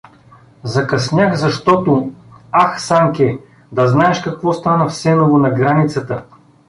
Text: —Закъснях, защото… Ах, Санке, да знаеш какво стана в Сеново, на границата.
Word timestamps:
—Закъснях, 0.63 1.33
защото… 1.35 2.11
Ах, 2.51 2.81
Санке, 2.85 3.39
да 3.71 3.87
знаеш 3.87 4.21
какво 4.21 4.53
стана 4.53 4.87
в 4.87 4.95
Сеново, 4.95 5.37
на 5.37 5.49
границата. 5.49 6.23